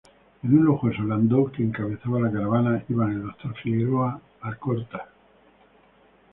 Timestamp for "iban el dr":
2.89-3.53